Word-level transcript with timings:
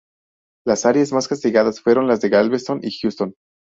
Las 0.65 0.87
áreas 0.87 1.11
más 1.13 1.27
castigadas 1.27 1.79
fueron 1.79 2.07
las 2.07 2.21
de 2.21 2.29
Galveston 2.29 2.79
y 2.81 2.89
Houston. 2.91 3.35